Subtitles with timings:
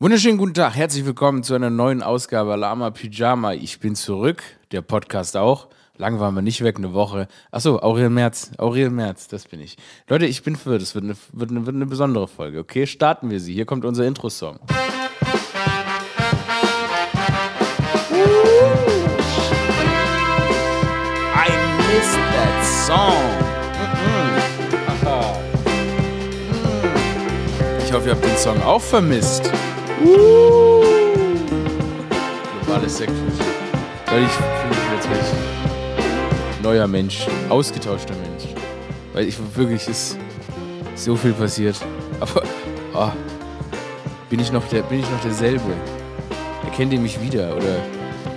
[0.00, 3.54] Wunderschönen guten Tag, herzlich willkommen zu einer neuen Ausgabe Lama Pyjama.
[3.54, 5.66] Ich bin zurück, der Podcast auch.
[5.96, 7.26] Lang waren wir nicht weg, eine Woche.
[7.50, 9.76] Achso, Aurel Merz, Aurel Merz, das bin ich.
[10.06, 12.86] Leute, ich bin verwirrt, es wird eine, wird, eine, wird eine besondere Folge, okay?
[12.86, 13.54] Starten wir sie.
[13.54, 14.60] Hier kommt unser Intro-Song.
[21.34, 21.50] I
[21.88, 23.16] miss that song.
[27.84, 29.50] Ich hoffe, ihr habt den Song auch vermisst.
[32.60, 33.46] Globales Sektfrühstück.
[34.06, 35.32] Weil ich fühle mich jetzt wirklich
[36.62, 38.54] neuer Mensch, ausgetauschter Mensch.
[39.12, 40.16] Weil ich wirklich ist
[40.94, 41.76] so viel passiert.
[42.20, 42.42] Aber
[42.94, 43.10] oh,
[44.30, 45.72] bin ich noch der, bin ich noch derselbe?
[46.64, 47.82] Erkennt ihr mich wieder oder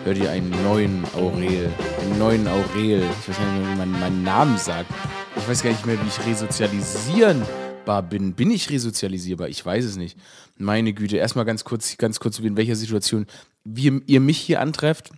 [0.03, 1.70] hört ihr einen neuen Aurel?
[2.02, 3.03] Einen neuen Aurel.
[3.22, 4.91] Ich weiß gar nicht wie man meinen Namen sagt.
[5.36, 7.44] Ich weiß gar nicht mehr, wie ich resozialisieren
[8.02, 8.34] bin.
[8.34, 9.49] Bin ich resozialisierbar?
[9.49, 10.17] Ich weiß es nicht.
[10.58, 13.26] Meine Güte, erstmal ganz kurz, ganz kurz, in welcher Situation
[13.63, 15.11] wir, ihr mich hier antrefft.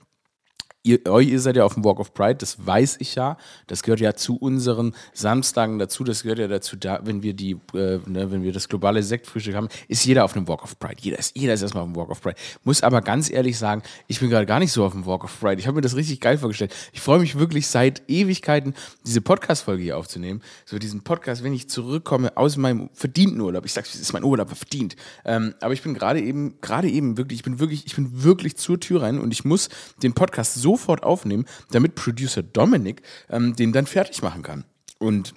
[0.86, 3.38] Ihr, ihr seid ja auf dem Walk of Pride, das weiß ich ja.
[3.68, 6.04] Das gehört ja zu unseren Samstagen dazu.
[6.04, 9.56] Das gehört ja dazu, da, wenn wir die, äh, ne, wenn wir das globale Sektfrühstück
[9.56, 10.98] haben, ist jeder auf einem Walk of Pride.
[11.00, 12.36] Jeder ist, jeder ist erstmal auf dem Walk of Pride.
[12.66, 15.40] Muss aber ganz ehrlich sagen, ich bin gerade gar nicht so auf dem Walk of
[15.40, 15.58] Pride.
[15.58, 16.76] Ich habe mir das richtig geil vorgestellt.
[16.92, 18.74] Ich freue mich wirklich seit Ewigkeiten,
[19.06, 20.42] diese Podcast-Folge hier aufzunehmen.
[20.66, 23.64] So diesen Podcast, wenn ich zurückkomme aus meinem verdienten Urlaub.
[23.66, 24.98] Ich sage, es ist mein Urlaub, verdient.
[25.24, 28.58] Ähm, aber ich bin gerade eben, gerade eben wirklich, ich bin wirklich, ich bin wirklich
[28.58, 29.70] zur Tür rein und ich muss
[30.02, 34.66] den Podcast so sofort aufnehmen, damit Producer Dominic ähm, den dann fertig machen kann.
[35.00, 35.34] Und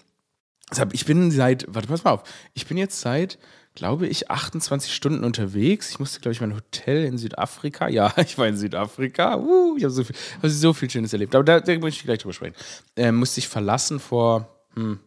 [0.71, 2.23] deshalb, ich bin seit, warte, pass mal auf,
[2.55, 3.39] ich bin jetzt seit,
[3.75, 5.91] glaube ich, 28 Stunden unterwegs.
[5.91, 7.89] Ich musste, glaube ich, mein Hotel in Südafrika.
[7.97, 9.37] Ja, ich war in Südafrika.
[9.37, 11.35] Uh, ich habe so viel, hab so viel Schönes erlebt.
[11.35, 12.57] Aber da, da möchte ich gleich drüber sprechen.
[12.97, 14.99] Äh, musste ich verlassen vor, hm,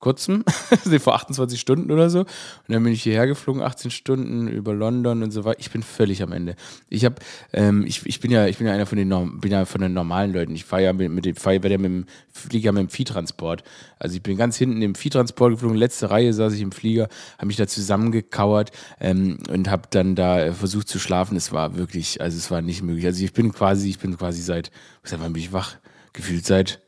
[0.00, 0.44] kurzem,
[1.00, 2.20] vor 28 Stunden oder so.
[2.20, 2.28] Und
[2.68, 5.58] dann bin ich hierher geflogen, 18 Stunden über London und so weiter.
[5.58, 6.54] Ich bin völlig am Ende.
[6.88, 7.16] Ich habe,
[7.52, 9.08] ähm, ich, ich bin ja, ich bin ja einer von den,
[9.40, 10.54] bin ja von den normalen Leuten.
[10.54, 13.64] Ich fahre ja mit, mit dem, fahre ja mit dem Flieger mit dem Viehtransport.
[13.98, 17.46] Also ich bin ganz hinten im Viehtransport geflogen, letzte Reihe saß ich im Flieger, habe
[17.46, 18.70] mich da zusammengekauert
[19.00, 21.36] ähm, und habe dann da versucht zu schlafen.
[21.36, 23.06] Es war wirklich, also es war nicht möglich.
[23.06, 24.70] Also ich bin quasi, ich bin quasi seit,
[25.10, 25.76] wann bin ich wach?
[26.12, 26.80] Gefühlt seit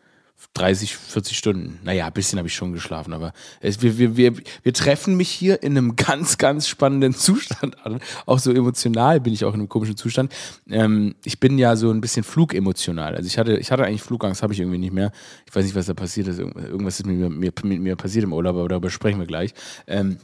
[0.54, 1.78] 30, 40 Stunden.
[1.84, 5.30] Naja, ein bisschen habe ich schon geschlafen, aber es, wir, wir, wir, wir treffen mich
[5.30, 8.00] hier in einem ganz, ganz spannenden Zustand an.
[8.26, 10.32] Auch so emotional bin ich auch in einem komischen Zustand.
[10.68, 13.14] Ähm, ich bin ja so ein bisschen flugemotional.
[13.14, 15.12] Also ich hatte, ich hatte eigentlich Flugangst, habe ich irgendwie nicht mehr.
[15.46, 16.38] Ich weiß nicht, was da passiert ist.
[16.38, 19.54] Irgendwas ist mit mir, mit mir passiert im Urlaub, aber darüber sprechen wir gleich.
[19.86, 20.18] Ähm,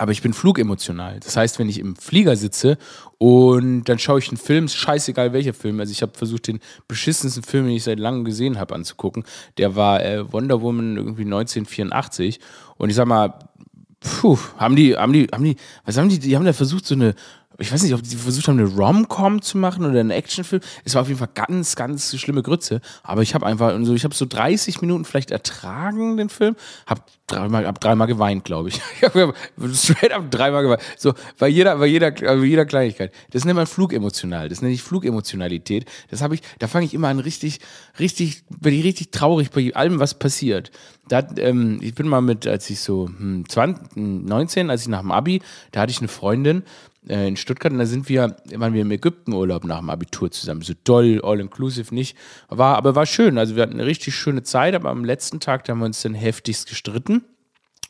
[0.00, 1.20] aber ich bin flugemotional.
[1.20, 2.78] Das heißt, wenn ich im Flieger sitze
[3.18, 5.78] und dann schaue ich einen Film, scheißegal welcher Film.
[5.78, 9.24] Also ich habe versucht, den beschissensten Film, den ich seit langem gesehen habe, anzugucken.
[9.58, 12.40] Der war äh, Wonder Woman irgendwie 1984.
[12.78, 13.40] Und ich sag mal,
[14.00, 16.94] puh, haben die, haben die, haben die, was haben die, die haben da versucht, so
[16.94, 17.14] eine
[17.60, 20.62] ich weiß nicht, ob die versucht haben, eine Rom-Com zu machen oder einen Actionfilm.
[20.84, 22.80] Es war auf jeden Fall ganz, ganz schlimme Grütze.
[23.02, 26.56] Aber ich habe einfach, so, ich habe so 30 Minuten vielleicht ertragen, den Film.
[26.86, 28.80] Hab dreimal, hab dreimal geweint, glaube ich.
[29.74, 30.80] straight up dreimal geweint.
[30.96, 33.12] So, bei jeder, bei jeder, bei jeder Kleinigkeit.
[33.30, 34.48] Das nennt man Flugemotional.
[34.48, 35.84] Das nenne ich Flugemotionalität.
[36.10, 37.60] Das habe ich, da fange ich immer an, richtig,
[37.98, 40.70] richtig, bin ich richtig traurig bei allem, was passiert.
[41.08, 45.00] Da, ähm, ich bin mal mit, als ich so hm, 20, 19, als ich nach
[45.00, 45.42] dem Abi,
[45.72, 46.62] da hatte ich eine Freundin,
[47.10, 50.62] äh, in Stuttgart und da sind wir, waren wir im Ägyptenurlaub nach dem Abitur zusammen.
[50.62, 52.16] So doll, all-inclusive nicht.
[52.48, 53.36] War, aber war schön.
[53.36, 56.02] Also wir hatten eine richtig schöne Zeit, aber am letzten Tag, da haben wir uns
[56.02, 57.24] dann heftigst gestritten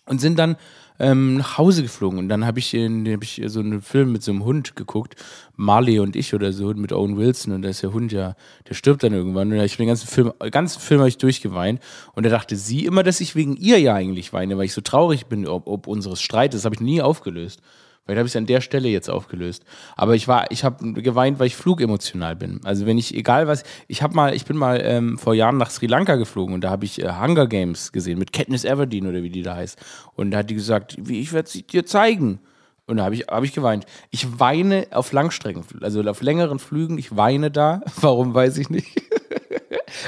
[0.07, 0.57] und sind dann
[0.99, 2.19] ähm, nach Hause geflogen.
[2.19, 5.17] Und dann habe ich, hab ich so einen Film mit so einem Hund geguckt,
[5.57, 7.53] Marley und ich oder so, mit Owen Wilson.
[7.53, 8.35] Und da ist der Hund ja,
[8.69, 9.53] der stirbt dann irgendwann.
[9.53, 11.81] Und ich den ganzen Film, ganzen Film habe ich durchgeweint.
[12.15, 14.81] Und da dachte sie immer, dass ich wegen ihr ja eigentlich weine, weil ich so
[14.81, 16.61] traurig bin, ob, ob unseres Streites.
[16.61, 17.61] Das habe ich nie aufgelöst.
[18.11, 19.63] Vielleicht habe ich es an der Stelle jetzt aufgelöst.
[19.97, 22.61] Aber ich war, ich habe geweint, weil ich flugemotional bin.
[22.65, 25.71] Also wenn ich, egal was, ich habe mal, ich bin mal ähm, vor Jahren nach
[25.71, 29.23] Sri Lanka geflogen und da habe ich äh, Hunger Games gesehen mit Katniss Everdeen oder
[29.23, 29.79] wie die da heißt.
[30.15, 32.41] Und da hat die gesagt, wie ich werde sie dir zeigen.
[32.89, 33.87] Und da habe ich, hab ich geweint.
[34.11, 37.81] Ich weine auf Langstrecken, also auf längeren Flügen, ich weine da.
[38.01, 38.89] Warum weiß ich nicht.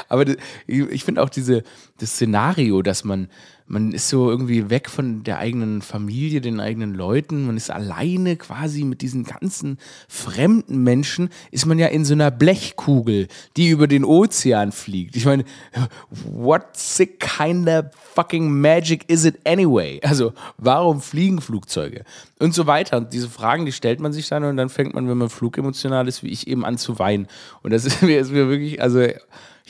[0.09, 0.25] Aber
[0.67, 1.63] ich finde auch diese,
[1.99, 3.29] das Szenario, dass man,
[3.67, 8.37] man ist so irgendwie weg von der eigenen Familie, den eigenen Leuten, man ist alleine
[8.37, 13.87] quasi mit diesen ganzen fremden Menschen, ist man ja in so einer Blechkugel, die über
[13.87, 15.17] den Ozean fliegt.
[15.17, 15.45] Ich meine,
[16.25, 20.01] what sick kind of fucking magic is it anyway?
[20.03, 22.05] Also, warum fliegen Flugzeuge?
[22.39, 22.99] Und so weiter.
[22.99, 26.09] Und diese Fragen, die stellt man sich dann und dann fängt man, wenn man flugemotional
[26.09, 27.27] ist, wie ich eben an zu weinen.
[27.63, 29.07] Und das ist mir, ist mir wirklich, also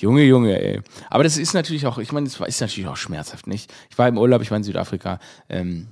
[0.03, 0.81] Junge, Junge, ey.
[1.11, 3.73] Aber das ist natürlich auch, ich meine, das ist natürlich auch schmerzhaft, nicht?
[3.89, 5.21] Ich war im Urlaub, ich war in Südafrika.
[5.49, 5.87] Ähm,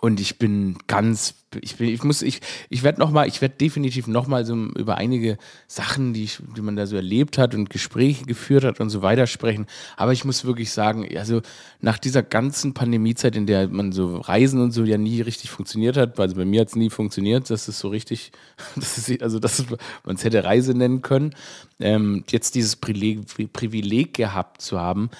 [0.00, 3.56] Und ich bin ganz, ich bin, ich muss, ich, ich werde noch mal, ich werde
[3.56, 7.54] definitiv noch mal so über einige Sachen, die, ich, die man da so erlebt hat
[7.54, 9.66] und Gespräche geführt hat und so weiter sprechen.
[9.96, 11.40] Aber ich muss wirklich sagen, also
[11.80, 15.96] nach dieser ganzen Pandemiezeit, in der man so Reisen und so ja nie richtig funktioniert
[15.96, 18.32] hat, also bei mir hat es nie funktioniert, dass es so richtig,
[18.76, 19.64] das ist, also dass
[20.04, 21.34] man es hätte Reise nennen können,
[21.80, 25.10] ähm, jetzt dieses Privileg, Privileg gehabt zu haben,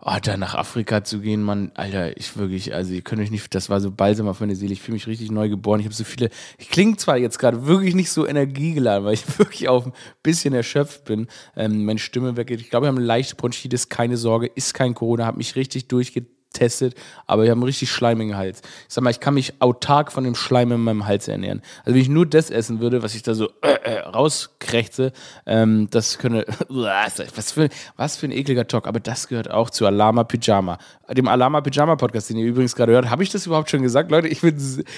[0.00, 3.54] oh, da nach Afrika zu gehen, Mann, Alter, ich wirklich, also ihr könnt euch nicht,
[3.54, 4.72] das war so balsam auf meine Seele.
[4.72, 5.80] Ich fühle mich richtig neu geboren.
[5.80, 9.38] Ich habe so viele, ich klinge zwar jetzt gerade wirklich nicht so energiegeladen, weil ich
[9.38, 9.92] wirklich auch ein
[10.22, 11.26] bisschen erschöpft bin.
[11.56, 12.60] Ähm, meine Stimme weggeht.
[12.60, 15.88] Ich glaube, wir haben eine leichte Bronchitis, keine Sorge, ist kein Corona, habe mich richtig
[15.88, 16.94] durchgezogen getestet,
[17.26, 18.62] aber ich habe einen richtig schleimigen Hals.
[18.88, 21.62] Ich sag mal, ich kann mich autark von dem Schleim in meinem Hals ernähren.
[21.80, 25.12] Also wenn ich nur das essen würde, was ich da so äh, äh, rauskrächze,
[25.46, 29.86] ähm, das könnte, was für, was für ein ekliger Talk, aber das gehört auch zu
[29.86, 30.78] Alama Pyjama.
[31.10, 34.10] Dem Alama Pyjama Podcast, den ihr übrigens gerade hört, habe ich das überhaupt schon gesagt?
[34.10, 34.56] Leute, ich bin,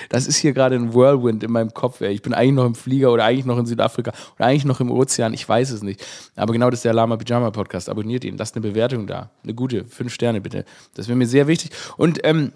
[0.08, 2.00] das ist hier gerade ein Whirlwind in meinem Kopf.
[2.00, 2.12] Ey.
[2.12, 4.90] Ich bin eigentlich noch im Flieger oder eigentlich noch in Südafrika oder eigentlich noch im
[4.90, 6.04] Ozean, ich weiß es nicht.
[6.36, 7.88] Aber genau das ist der Alama Pyjama Podcast.
[7.88, 9.30] Abonniert ihn, lasst eine Bewertung da.
[9.42, 10.64] Eine gute, fünf Sterne bitte.
[10.94, 11.70] Das wäre mir sehr wichtig.
[11.96, 12.52] Und ähm,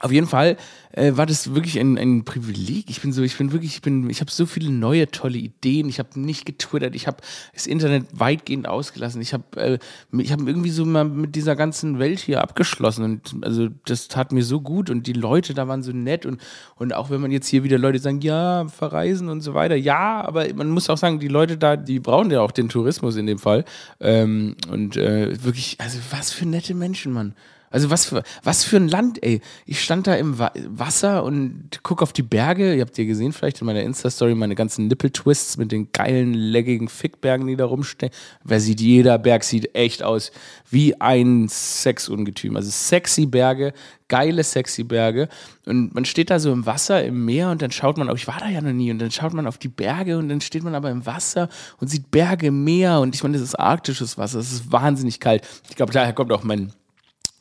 [0.00, 0.56] auf jeden Fall
[0.92, 2.88] äh, war das wirklich ein, ein Privileg.
[2.88, 5.90] Ich bin so, ich bin wirklich, ich bin, ich habe so viele neue tolle Ideen.
[5.90, 7.18] Ich habe nicht getwittert, ich habe
[7.52, 9.20] das Internet weitgehend ausgelassen.
[9.20, 9.78] Ich habe, äh,
[10.16, 14.32] ich habe irgendwie so mal mit dieser ganzen Welt hier abgeschlossen und also das tat
[14.32, 16.40] mir so gut und die Leute da waren so nett und
[16.76, 20.24] und auch wenn man jetzt hier wieder Leute sagen, ja verreisen und so weiter, ja,
[20.24, 23.26] aber man muss auch sagen, die Leute da, die brauchen ja auch den Tourismus in
[23.26, 23.66] dem Fall
[24.00, 27.34] ähm, und äh, wirklich, also was für nette Menschen, Mann.
[27.72, 29.40] Also was für, was für ein Land, ey.
[29.64, 32.74] Ich stand da im Wa Wasser und guck auf die Berge.
[32.74, 36.88] Ihr habt ja gesehen vielleicht in meiner Insta-Story meine ganzen Nippel-Twists mit den geilen, leggigen
[36.88, 38.12] Fickbergen, die da rumstehen.
[38.42, 40.32] Wer sieht, jeder Berg sieht echt aus
[40.68, 42.56] wie ein Sexungetüm.
[42.56, 43.72] Also sexy Berge,
[44.08, 45.28] geile sexy Berge.
[45.64, 48.40] Und man steht da so im Wasser, im Meer und dann schaut man, ich war
[48.40, 50.74] da ja noch nie, und dann schaut man auf die Berge und dann steht man
[50.74, 54.50] aber im Wasser und sieht Berge, Meer und ich meine, das ist arktisches Wasser, es
[54.50, 55.46] ist wahnsinnig kalt.
[55.68, 56.72] Ich glaube, daher kommt auch mein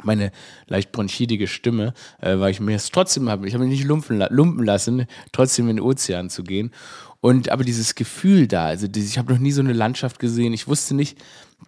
[0.03, 0.31] meine
[0.67, 4.23] leicht bronchitige Stimme, äh, weil ich mir es trotzdem habe, ich habe mich nicht lumpen,
[4.29, 6.71] lumpen lassen, trotzdem in den Ozean zu gehen.
[7.21, 10.53] Und aber dieses Gefühl da, also ich habe noch nie so eine Landschaft gesehen.
[10.53, 11.17] Ich wusste nicht,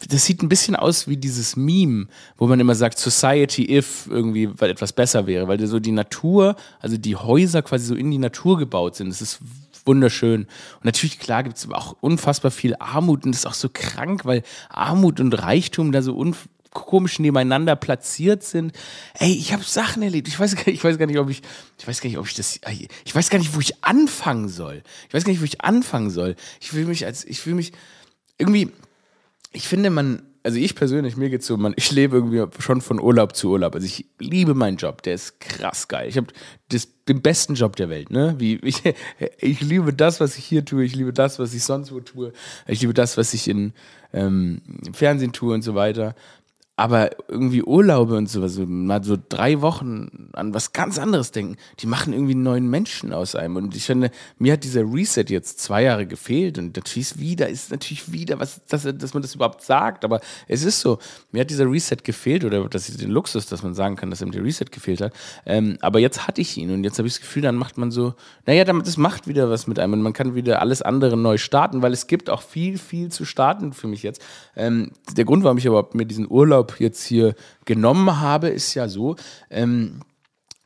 [0.07, 2.07] das sieht ein bisschen aus wie dieses Meme,
[2.37, 6.55] wo man immer sagt, Society if irgendwie weil etwas besser wäre, weil so die Natur,
[6.79, 9.09] also die Häuser quasi so in die Natur gebaut sind.
[9.09, 9.39] Das ist
[9.85, 10.43] wunderschön.
[10.43, 14.23] Und natürlich, klar, gibt es auch unfassbar viel Armut und das ist auch so krank,
[14.23, 16.15] weil Armut und Reichtum da so
[16.71, 18.73] komisch nebeneinander platziert sind.
[19.19, 20.27] Ey, ich habe Sachen erlebt.
[20.27, 21.41] Ich weiß, gar, ich weiß gar nicht, ob ich,
[21.77, 22.59] ich weiß gar nicht, ob ich das,
[23.05, 24.83] ich weiß gar nicht, wo ich anfangen soll.
[25.07, 26.35] Ich weiß gar nicht, wo ich anfangen soll.
[26.59, 27.73] Ich fühle mich als, ich fühle mich
[28.37, 28.71] irgendwie,
[29.51, 32.99] ich finde, man, also ich persönlich, mir geht's so, man, ich lebe irgendwie schon von
[32.99, 33.75] Urlaub zu Urlaub.
[33.75, 36.07] Also ich liebe meinen Job, der ist krass geil.
[36.09, 36.27] Ich habe
[37.07, 38.35] den besten Job der Welt, ne?
[38.39, 38.81] Wie, ich,
[39.39, 42.33] ich liebe das, was ich hier tue, ich liebe das, was ich sonst wo tue,
[42.67, 43.73] ich liebe das, was ich in,
[44.13, 46.15] ähm, im Fernsehen tue und so weiter.
[46.77, 51.57] Aber irgendwie Urlaube und sowas, so, mal so drei Wochen an was ganz anderes denken,
[51.79, 53.57] die machen irgendwie einen neuen Menschen aus einem.
[53.57, 54.09] Und ich finde,
[54.39, 58.61] mir hat dieser Reset jetzt zwei Jahre gefehlt und natürlich wieder, ist natürlich wieder, was,
[58.65, 60.97] dass, dass man das überhaupt sagt, aber es ist so,
[61.31, 64.21] mir hat dieser Reset gefehlt oder das ist den Luxus, dass man sagen kann, dass
[64.21, 65.13] ihm der Reset gefehlt hat.
[65.45, 67.91] Ähm, aber jetzt hatte ich ihn und jetzt habe ich das Gefühl, dann macht man
[67.91, 68.15] so,
[68.47, 71.81] naja, das macht wieder was mit einem und man kann wieder alles andere neu starten,
[71.81, 74.23] weil es gibt auch viel, viel zu starten für mich jetzt.
[74.55, 78.87] Ähm, der Grund, warum ich überhaupt mir diesen Urlaub jetzt hier genommen habe, ist ja
[78.87, 79.15] so,
[79.49, 80.01] ähm,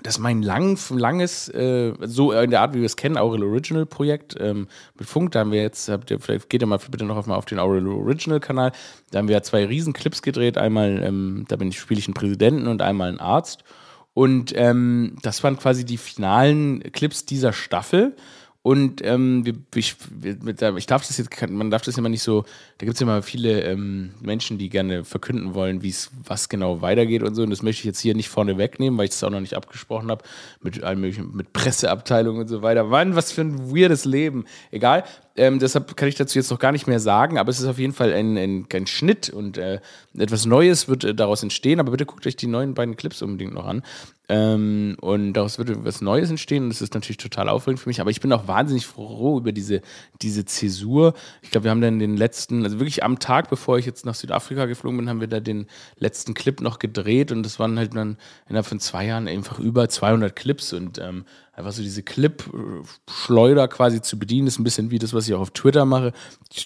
[0.05, 3.87] dass mein lang, langes, äh, so in der Art, wie wir es kennen, Aurel Original
[3.87, 4.67] Projekt ähm,
[4.99, 7.35] mit Funk, da haben wir jetzt, habt ihr, vielleicht geht ihr mal bitte noch mal
[7.35, 8.71] auf den Aurel Original Kanal,
[9.09, 12.13] da haben wir zwei riesen Clips gedreht, einmal, ähm, da bin ich, spiele ich einen
[12.13, 13.63] Präsidenten und einmal einen Arzt.
[14.13, 18.15] Und ähm, das waren quasi die finalen Clips dieser Staffel
[18.65, 19.43] und ähm,
[19.75, 22.45] ich, ich, darf das jetzt, man darf das immer nicht so,
[22.79, 26.81] da gibt es immer viele ähm, Menschen, die gerne verkünden wollen, wie es, was genau
[26.81, 27.43] weitergeht und so.
[27.43, 29.53] Und das möchte ich jetzt hier nicht vorne wegnehmen, weil ich das auch noch nicht
[29.53, 30.23] abgesprochen habe
[30.61, 32.85] mit allen möglichen, mit Presseabteilungen und so weiter.
[32.85, 34.45] Mann, was für ein weirdes Leben.
[34.71, 35.03] Egal.
[35.37, 37.77] Ähm, deshalb kann ich dazu jetzt noch gar nicht mehr sagen, aber es ist auf
[37.77, 39.81] jeden Fall ein, ein, ein Schnitt und äh,
[40.17, 41.79] etwas Neues wird äh, daraus entstehen.
[41.79, 43.83] Aber bitte guckt euch die neuen beiden Clips unbedingt noch an.
[44.27, 48.01] Ähm, und daraus wird etwas Neues entstehen und das ist natürlich total aufregend für mich.
[48.01, 49.81] Aber ich bin auch wahnsinnig froh über diese,
[50.21, 51.13] diese Zäsur.
[51.41, 54.15] Ich glaube, wir haben dann den letzten, also wirklich am Tag, bevor ich jetzt nach
[54.15, 57.95] Südafrika geflogen bin, haben wir da den letzten Clip noch gedreht und das waren halt
[57.95, 61.25] dann innerhalb von zwei Jahren einfach über 200 Clips und ähm,
[61.55, 65.39] einfach so diese Clip-Schleuder quasi zu bedienen, ist ein bisschen wie das, was ich auch
[65.39, 66.11] auf Twitter mache,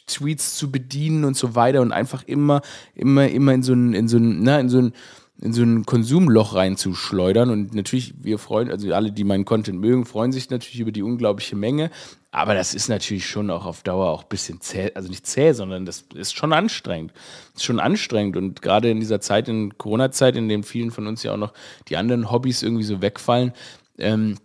[0.08, 2.62] Tweets zu bedienen und so weiter und einfach immer,
[2.96, 4.93] immer, immer in so ein, in so ein, na, in so ein,
[5.41, 7.50] in so ein Konsumloch reinzuschleudern.
[7.50, 11.03] Und natürlich, wir freuen, also alle, die meinen Content mögen, freuen sich natürlich über die
[11.03, 11.91] unglaubliche Menge.
[12.31, 15.53] Aber das ist natürlich schon auch auf Dauer auch ein bisschen zäh, also nicht zäh,
[15.53, 17.13] sondern das ist schon anstrengend.
[17.53, 18.38] Das ist schon anstrengend.
[18.38, 21.53] Und gerade in dieser Zeit, in Corona-Zeit, in dem vielen von uns ja auch noch
[21.88, 23.53] die anderen Hobbys irgendwie so wegfallen,
[23.98, 24.36] ähm,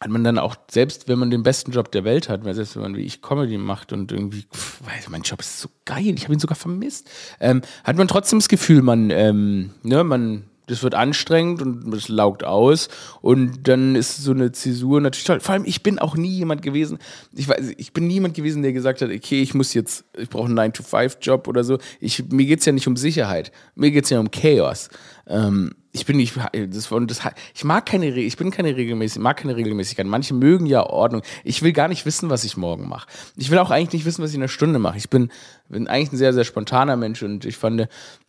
[0.00, 2.82] hat man dann auch, selbst wenn man den besten Job der Welt hat, selbst wenn
[2.82, 6.34] man wie ich Comedy macht und irgendwie, pff, mein Job ist so geil, ich habe
[6.34, 10.94] ihn sogar vermisst, ähm, hat man trotzdem das Gefühl, man, ähm, ne, man, das wird
[10.94, 12.88] anstrengend und es laugt aus
[13.22, 15.40] und dann ist so eine Zäsur natürlich toll.
[15.40, 16.98] Vor allem, ich bin auch nie jemand gewesen,
[17.32, 20.46] ich weiß, ich bin niemand gewesen, der gesagt hat, okay, ich muss jetzt, ich brauche
[20.46, 21.78] einen 9-to-5-Job oder so.
[22.00, 24.90] Ich, mir geht's ja nicht um Sicherheit, mir geht's ja um Chaos.
[25.28, 27.20] Ähm, ich bin nicht, das, das,
[27.54, 30.06] ich mag keine, ich bin keine regelmäßig, mag keine Regelmäßigkeit.
[30.06, 31.22] Manche mögen ja Ordnung.
[31.44, 33.08] Ich will gar nicht wissen, was ich morgen mache.
[33.36, 34.98] Ich will auch eigentlich nicht wissen, was ich in einer Stunde mache.
[34.98, 35.30] Ich bin,
[35.68, 37.86] bin eigentlich ein sehr, sehr spontaner Mensch und ich fand, mh,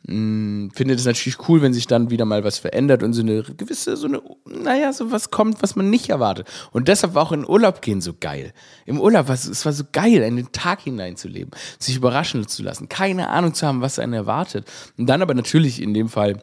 [0.07, 3.43] hm, finde das natürlich cool, wenn sich dann wieder mal was verändert und so eine
[3.43, 6.47] gewisse, so eine, naja, so was kommt, was man nicht erwartet.
[6.71, 8.53] Und deshalb war auch in Urlaub gehen so geil.
[8.85, 12.63] Im Urlaub war es, es war so geil, in den Tag hineinzuleben, sich überraschen zu
[12.63, 14.65] lassen, keine Ahnung zu haben, was einen erwartet.
[14.97, 16.41] Und dann aber natürlich in dem Fall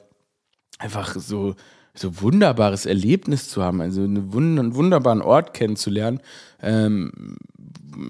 [0.79, 1.55] einfach so,
[1.95, 6.21] so wunderbares Erlebnis zu haben, also einen wunderbaren Ort kennenzulernen.
[6.63, 7.39] Ähm,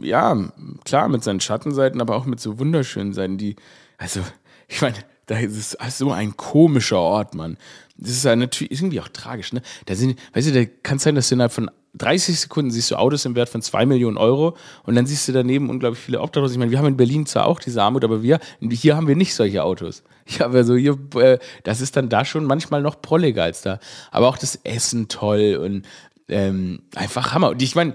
[0.03, 0.37] ja,
[0.85, 3.57] klar, mit seinen Schattenseiten, aber auch mit so wunderschönen Seiten, die,
[3.99, 4.21] also,
[4.69, 4.97] ich meine,
[5.27, 7.57] da ist es so ein komischer Ort, Mann.
[7.97, 9.63] Das ist ja natürlich irgendwie auch tragisch, ne?
[9.87, 12.91] Da sind, weißt du, da kann es sein, dass du innerhalb von 30 Sekunden siehst
[12.91, 16.21] du Autos im Wert von 2 Millionen Euro und dann siehst du daneben unglaublich viele
[16.21, 16.55] Obdachlose.
[16.55, 18.39] Ich meine, wir haben in Berlin zwar auch diese Armut, aber wir,
[18.71, 20.03] hier haben wir nicht solche Autos.
[20.29, 23.79] Ja, also hier, äh, das ist dann da schon manchmal noch prolliger als da.
[24.11, 25.87] Aber auch das Essen toll und
[26.29, 27.51] ähm, einfach Hammer.
[27.51, 27.95] Und ich meine,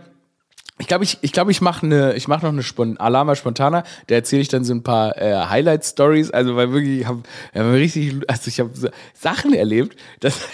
[0.81, 3.83] ich glaube, ich, ich, glaub, ich mache ne, mach noch eine Spon Alama Spontana.
[4.07, 6.31] Da erzähle ich dann so ein paar äh, Highlight-Stories.
[6.31, 7.21] Also, weil wirklich, ich habe
[7.53, 10.39] hab richtig, also ich habe so Sachen erlebt, dass.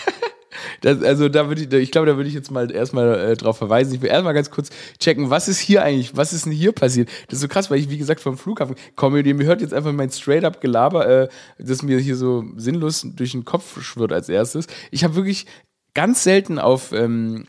[0.82, 3.58] Das, also da würde ich, ich glaube, da würde ich jetzt mal erstmal äh, drauf
[3.58, 3.94] verweisen.
[3.94, 7.10] Ich will erstmal ganz kurz checken, was ist hier eigentlich, was ist denn hier passiert?
[7.28, 9.92] Das ist so krass, weil ich, wie gesagt, vom Flughafen komme, mir hört jetzt einfach
[9.92, 14.68] mein straight-up Gelaber, äh, das mir hier so sinnlos durch den Kopf schwirrt als erstes.
[14.92, 15.46] Ich habe wirklich
[15.94, 17.46] ganz selten auf ähm,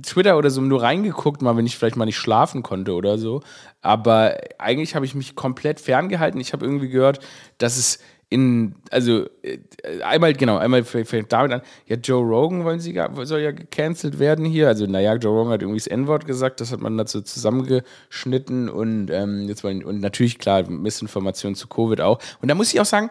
[0.00, 3.42] Twitter oder so nur reingeguckt, mal wenn ich vielleicht mal nicht schlafen konnte oder so.
[3.80, 6.40] Aber eigentlich habe ich mich komplett ferngehalten.
[6.40, 7.20] Ich habe irgendwie gehört,
[7.58, 7.98] dass es
[8.32, 9.58] in, also äh,
[10.02, 14.44] einmal, genau, einmal fängt damit an, ja, Joe Rogan wollen sie, soll ja gecancelt werden
[14.46, 14.68] hier.
[14.68, 19.10] Also, naja, Joe Rogan hat irgendwie das N-Wort gesagt, das hat man dazu zusammengeschnitten und
[19.10, 22.18] ähm, jetzt wollen, und natürlich, klar, Missinformation zu Covid auch.
[22.40, 23.10] Und da muss ich auch sagen,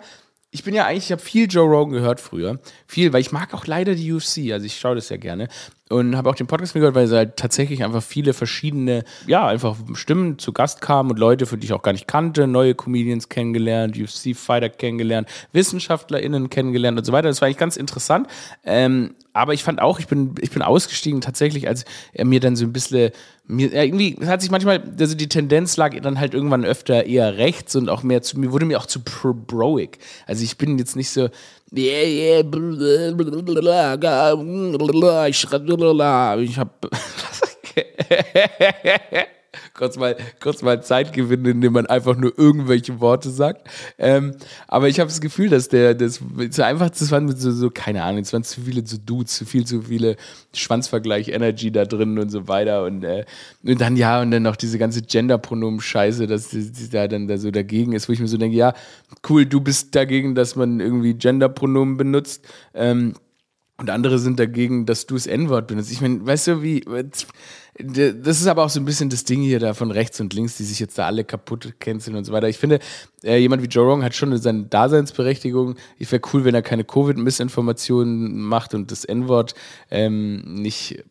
[0.50, 2.60] ich bin ja eigentlich, ich habe viel Joe Rogan gehört früher.
[2.86, 5.48] Viel, weil ich mag auch leider die UFC, also ich schaue das ja gerne.
[5.92, 10.40] Und habe auch den Podcast gehört, weil halt tatsächlich einfach viele verschiedene, ja, einfach Stimmen
[10.40, 13.98] zu Gast kamen und Leute, für die ich auch gar nicht kannte, neue Comedians kennengelernt,
[13.98, 17.28] UFC-Fighter kennengelernt, WissenschaftlerInnen kennengelernt und so weiter.
[17.28, 18.28] Das war eigentlich ganz interessant.
[18.64, 22.56] Ähm, aber ich fand auch, ich bin, ich bin ausgestiegen tatsächlich, als er mir dann
[22.56, 23.12] so ein bisschen,
[23.48, 27.38] mir, ja, irgendwie hat sich manchmal, also die Tendenz lag dann halt irgendwann öfter eher
[27.38, 30.00] rechts und auch mehr zu, mir wurde mir auch zu broic.
[30.28, 31.30] Also ich bin jetzt nicht so,
[31.72, 32.44] yeah, yeah,
[35.30, 35.46] ich,
[36.40, 36.88] ich hab,
[39.74, 43.68] kurz mal, kurz mal Zeit gewinnen, indem man einfach nur irgendwelche Worte sagt.
[43.98, 44.36] Ähm,
[44.68, 48.04] aber ich habe das Gefühl, dass der, das so einfach, das waren so, so, keine
[48.04, 50.16] Ahnung, es waren zu viele so Dudes, zu viel, zu viele
[50.54, 52.84] Schwanzvergleich-Energy da drin und so weiter.
[52.86, 53.26] Und, äh,
[53.64, 57.38] und dann, ja, und dann noch diese ganze Gender-Pronomen-Scheiße, dass die, die da dann da
[57.38, 58.74] so dagegen ist, wo ich mir so denke, ja,
[59.30, 62.46] cool, du bist dagegen, dass man irgendwie Gender-Pronomen benutzt.
[62.74, 63.14] Ähm,
[63.82, 65.92] und andere sind dagegen, dass du das N-Wort benutzt.
[65.92, 66.84] Ich meine, weißt du, wie
[67.80, 70.58] das ist aber auch so ein bisschen das Ding hier da von rechts und links,
[70.58, 72.50] die sich jetzt da alle kaputt canceln und so weiter.
[72.50, 72.80] Ich finde,
[73.24, 75.76] äh, jemand wie Joe Rogan hat schon seine Daseinsberechtigung.
[75.98, 79.56] Ich wäre cool, wenn er keine Covid-Missinformationen macht und das N-Wort
[79.90, 81.04] ähm, nicht,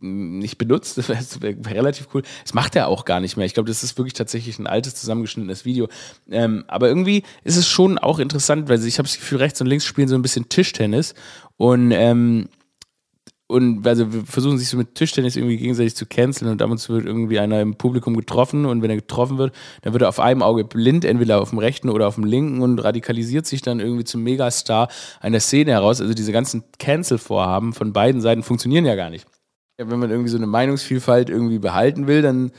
[0.00, 0.98] nicht benutzt.
[1.14, 2.22] Das wäre wär relativ cool.
[2.42, 3.46] Das macht er auch gar nicht mehr.
[3.46, 5.88] Ich glaube, das ist wirklich tatsächlich ein altes, zusammengeschnittenes Video.
[6.30, 9.68] Ähm, aber irgendwie ist es schon auch interessant, weil ich habe das Gefühl, rechts und
[9.68, 11.14] links spielen so ein bisschen Tischtennis
[11.56, 12.48] und ähm,
[13.46, 16.78] und also wir versuchen sich so mit Tischtennis irgendwie gegenseitig zu canceln und ab und
[16.78, 20.08] zu wird irgendwie einer im Publikum getroffen und wenn er getroffen wird, dann wird er
[20.08, 23.60] auf einem Auge blind, entweder auf dem rechten oder auf dem linken und radikalisiert sich
[23.60, 24.88] dann irgendwie zum Megastar
[25.20, 26.00] einer Szene heraus.
[26.00, 29.26] Also diese ganzen Cancel-Vorhaben von beiden Seiten funktionieren ja gar nicht.
[29.76, 32.50] Wenn man irgendwie so eine Meinungsvielfalt irgendwie behalten will, dann,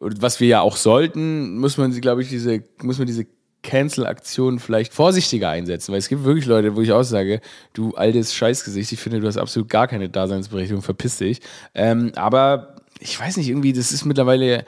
[0.00, 3.26] was wir ja auch sollten, muss man, glaube ich, diese, muss man diese
[3.62, 7.40] Cancel-Aktionen vielleicht vorsichtiger einsetzen, weil es gibt wirklich Leute, wo ich auch sage,
[7.72, 11.40] du altes Scheißgesicht, ich finde, du hast absolut gar keine Daseinsberechtigung, verpiss dich.
[11.74, 14.64] Ähm, aber ich weiß nicht, irgendwie, das ist mittlerweile,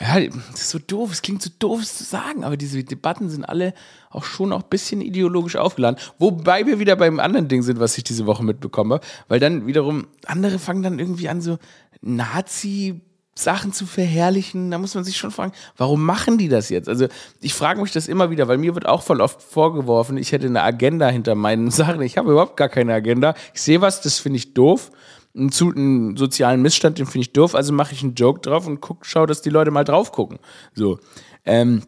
[0.00, 3.28] ja, das ist so doof, es klingt so doof, es zu sagen, aber diese Debatten
[3.28, 3.72] sind alle
[4.10, 6.00] auch schon auch ein bisschen ideologisch aufgeladen.
[6.18, 10.06] Wobei wir wieder beim anderen Ding sind, was ich diese Woche mitbekomme, weil dann wiederum
[10.26, 11.58] andere fangen dann irgendwie an, so
[12.00, 13.00] Nazi-
[13.38, 16.88] Sachen zu verherrlichen, da muss man sich schon fragen, warum machen die das jetzt?
[16.88, 17.06] Also
[17.40, 20.46] ich frage mich das immer wieder, weil mir wird auch voll oft vorgeworfen, ich hätte
[20.46, 22.00] eine Agenda hinter meinen Sachen.
[22.02, 23.34] Ich habe überhaupt gar keine Agenda.
[23.54, 24.90] Ich sehe was, das finde ich doof
[25.36, 28.66] einen, zu, einen sozialen Missstand, den finde ich doof, also mache ich einen Joke drauf
[28.66, 30.38] und guck, schau, dass die Leute mal drauf gucken.
[30.74, 30.98] So.
[31.44, 31.82] Ähm,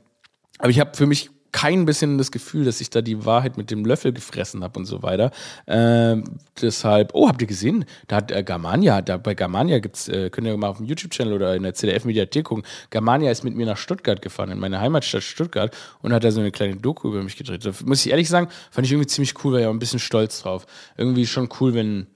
[0.58, 3.70] aber ich habe für mich kein bisschen das Gefühl, dass ich da die Wahrheit mit
[3.70, 5.30] dem Löffel gefressen habe und so weiter.
[5.66, 6.24] Ähm,
[6.60, 7.84] deshalb, oh, habt ihr gesehen?
[8.06, 11.32] Da hat äh, Germania, da bei Germania gibt's, äh, könnt ihr mal auf dem YouTube-Channel
[11.32, 12.64] oder in der CDF-Mediathek gucken.
[12.90, 16.40] Germania ist mit mir nach Stuttgart gefahren, in meine Heimatstadt Stuttgart und hat da so
[16.40, 17.64] eine kleine Doku über mich gedreht.
[17.64, 20.00] Da muss ich ehrlich sagen, fand ich irgendwie ziemlich cool, war ja auch ein bisschen
[20.00, 20.66] stolz drauf.
[20.96, 22.06] Irgendwie schon cool, wenn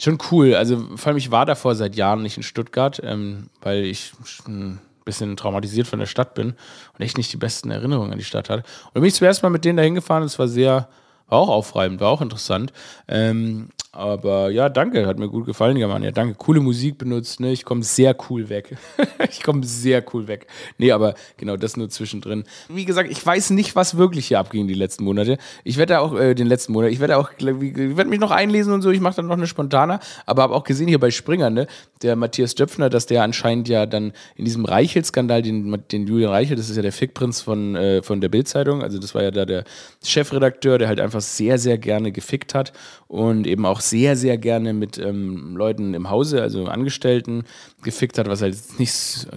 [0.00, 0.54] Schon cool.
[0.54, 4.12] Also vor allem, ich war davor seit Jahren nicht in Stuttgart, ähm, weil ich
[4.46, 6.54] ein bisschen traumatisiert von der Stadt bin
[6.94, 8.62] und echt nicht die besten Erinnerungen an die Stadt hatte.
[8.86, 10.22] Und bin ich zuerst mal mit denen dahin gefahren.
[10.22, 10.88] Es war sehr,
[11.28, 12.72] war auch aufreibend, war auch interessant.
[13.08, 16.10] Ähm, aber ja, danke, hat mir gut gefallen, Germania.
[16.10, 17.52] Danke, coole Musik benutzt, ne?
[17.52, 18.76] Ich komme sehr cool weg.
[19.30, 20.48] ich komme sehr cool weg.
[20.78, 22.42] Nee, aber genau, das nur zwischendrin.
[22.68, 25.38] Wie gesagt, ich weiß nicht, was wirklich hier abging die letzten Monate.
[25.62, 28.72] Ich werde auch, äh, den letzten Monat, ich werde auch, ich werde mich noch einlesen
[28.72, 31.50] und so, ich mache dann noch eine spontane, aber habe auch gesehen hier bei Springer,
[31.50, 31.68] ne?
[32.02, 36.58] Der Matthias Döpfner, dass der anscheinend ja dann in diesem Reichelt-Skandal, den, den Julian Reichelt,
[36.58, 39.44] das ist ja der Fickprinz von, äh, von der Bild-Zeitung, also das war ja da
[39.44, 39.62] der
[40.04, 42.72] Chefredakteur, der halt einfach sehr, sehr gerne gefickt hat
[43.06, 47.44] und eben auch sehr, sehr gerne mit ähm, Leuten im Hause, also Angestellten,
[47.82, 49.28] gefickt hat, was halt nicht,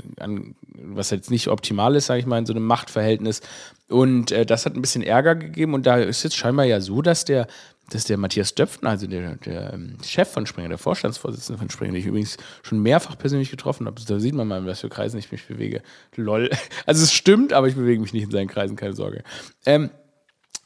[0.74, 3.42] was halt nicht optimal ist, sage ich mal, in so einem Machtverhältnis.
[3.90, 7.02] Und äh, das hat ein bisschen Ärger gegeben und da ist jetzt scheinbar ja so,
[7.02, 7.48] dass der
[7.90, 11.94] dass der Matthias Döpfner, also der, der ähm, Chef von Springer, der Vorstandsvorsitzende von Springer,
[11.94, 14.90] den ich übrigens schon mehrfach persönlich getroffen habe, da sieht man mal, in was für
[14.90, 15.82] Kreisen ich mich bewege.
[16.16, 16.50] Lol.
[16.86, 19.24] Also es stimmt, aber ich bewege mich nicht in seinen Kreisen, keine Sorge.
[19.66, 19.90] Ähm,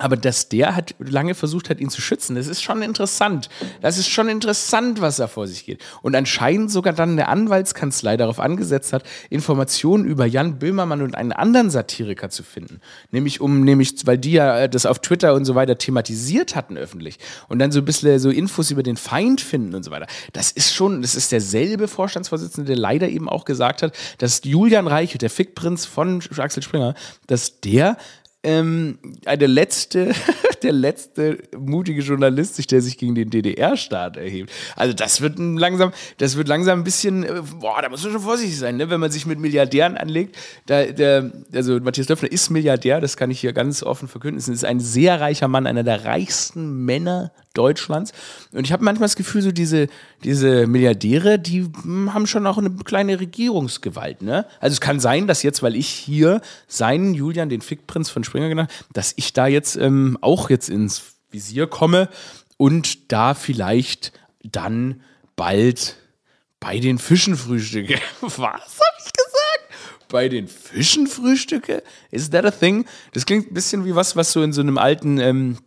[0.01, 3.49] aber dass der hat lange versucht hat, ihn zu schützen, das ist schon interessant.
[3.81, 5.83] Das ist schon interessant, was da vor sich geht.
[6.01, 11.31] Und anscheinend sogar dann eine Anwaltskanzlei darauf angesetzt hat, Informationen über Jan Böhmermann und einen
[11.31, 12.81] anderen Satiriker zu finden.
[13.11, 17.19] Nämlich um, nämlich, weil die ja das auf Twitter und so weiter thematisiert hatten öffentlich.
[17.47, 20.07] Und dann so ein bisschen so Infos über den Feind finden und so weiter.
[20.33, 24.87] Das ist schon, das ist derselbe Vorstandsvorsitzende, der leider eben auch gesagt hat, dass Julian
[24.87, 26.95] Reichelt, der Fickprinz von Axel Springer,
[27.27, 27.97] dass der
[28.43, 30.13] ähm, eine letzte,
[30.63, 34.51] der letzte mutige Journalist sich, der sich gegen den DDR-Staat erhebt.
[34.75, 38.21] Also das wird langsam, das wird langsam ein bisschen, äh, boah, da muss man schon
[38.21, 38.89] vorsichtig sein, ne?
[38.89, 40.35] wenn man sich mit Milliardären anlegt.
[40.65, 44.39] Da, der, also Matthias Löffler ist Milliardär, das kann ich hier ganz offen verkünden.
[44.39, 48.13] Es ist ein sehr reicher Mann, einer der reichsten Männer Deutschlands.
[48.51, 49.87] Und ich habe manchmal das Gefühl, so diese,
[50.23, 54.21] diese Milliardäre, die hm, haben schon auch eine kleine Regierungsgewalt.
[54.21, 54.45] Ne?
[54.59, 58.49] Also es kann sein, dass jetzt, weil ich hier seinen Julian, den Fickprinz von Springer
[58.49, 62.09] genannt, dass ich da jetzt ähm, auch jetzt ins Visier komme
[62.57, 65.01] und da vielleicht dann
[65.35, 65.97] bald
[66.59, 67.99] bei den Fischen frühstücke.
[68.21, 70.07] Was habe ich gesagt?
[70.09, 71.83] Bei den Fischen frühstücke?
[72.11, 72.85] Is that a thing?
[73.13, 75.57] Das klingt ein bisschen wie was, was so in so einem alten ähm,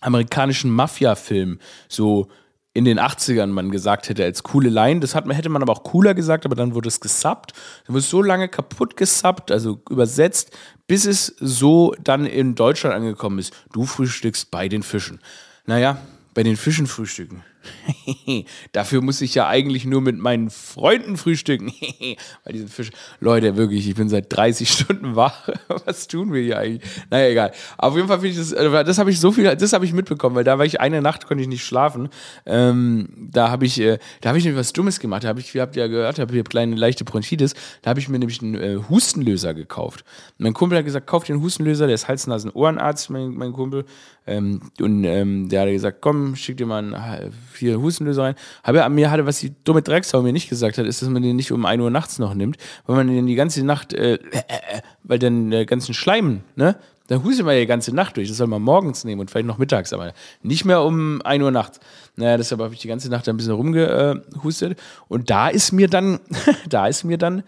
[0.00, 1.58] amerikanischen Mafia-Film
[1.88, 2.28] so
[2.72, 5.00] in den 80ern man gesagt hätte als coole Line.
[5.00, 7.52] Das hat, hätte man aber auch cooler gesagt, aber dann wurde es gesubbt.
[7.84, 12.94] Dann wurde es so lange kaputt gesubbt, also übersetzt, bis es so dann in Deutschland
[12.94, 13.52] angekommen ist.
[13.72, 15.20] Du frühstückst bei den Fischen.
[15.66, 15.98] Naja,
[16.34, 17.44] bei den Fischen frühstücken.
[18.72, 21.72] Dafür muss ich ja eigentlich nur mit meinen Freunden frühstücken.
[22.44, 22.90] Bei diesen Fisch.
[23.20, 25.48] Leute, wirklich, ich bin seit 30 Stunden wach.
[25.86, 26.90] Was tun wir hier eigentlich?
[27.10, 27.52] Naja, egal.
[27.78, 29.92] Auf jeden Fall finde ich das, äh, das habe ich so viel, das habe ich
[29.92, 32.08] mitbekommen, weil da war ich eine Nacht, konnte ich nicht schlafen.
[32.46, 35.24] Ähm, da habe ich, äh, da habe ich nämlich was Dummes gemacht.
[35.24, 37.54] Da habe ich, ihr habt ja gehört, habe ich kleine leichte Bronchitis.
[37.82, 40.04] Da habe ich mir nämlich einen äh, Hustenlöser gekauft.
[40.38, 43.84] mein Kumpel hat gesagt, kauf einen Hustenlöser, der ist Hals-Nasen-Ohrenarzt, mein, mein Kumpel.
[44.26, 48.34] Ähm, und ähm, der hat gesagt, komm, schick dir mal einen hier Hustenlöser rein.
[48.62, 51.36] Aber mir hatte, was die dumme Drecksau mir nicht gesagt hat, ist, dass man den
[51.36, 52.56] nicht um 1 Uhr nachts noch nimmt,
[52.86, 56.76] weil man den die ganze Nacht, äh, äh, äh weil dann der ganzen Schleim, ne?
[57.08, 58.28] Da hustet man ja die ganze Nacht durch.
[58.28, 61.50] Das soll man morgens nehmen und vielleicht noch mittags, aber nicht mehr um 1 Uhr
[61.50, 61.80] nachts.
[62.14, 64.78] Naja, deshalb habe ich die ganze Nacht ein bisschen rumgehustet.
[65.08, 66.20] Und da ist mir dann,
[66.68, 67.42] da ist mir dann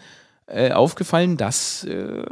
[0.46, 2.24] äh, aufgefallen, dass äh,